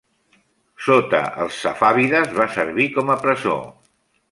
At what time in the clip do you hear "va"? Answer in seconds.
2.41-2.49